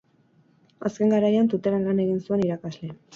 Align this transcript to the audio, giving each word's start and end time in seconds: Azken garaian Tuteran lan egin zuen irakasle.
Azken 0.89 1.13
garaian 1.15 1.49
Tuteran 1.51 1.85
lan 1.91 2.01
egin 2.05 2.17
zuen 2.29 2.47
irakasle. 2.47 2.91